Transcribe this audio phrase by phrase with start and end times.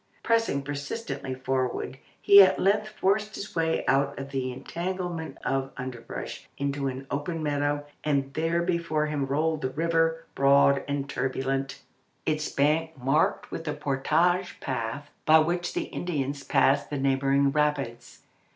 [0.23, 6.47] Pressing persistently forward, he at length forced his way out of the entanglement of underbrush
[6.57, 11.83] into an open meadow, and there before him rolled the river, broad and turbulent,
[12.25, 18.23] its bank marked with the portage path by which the Indians passed the neighbouring rapids.